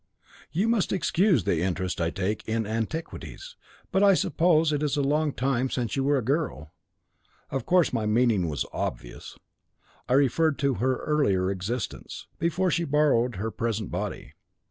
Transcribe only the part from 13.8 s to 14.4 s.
body.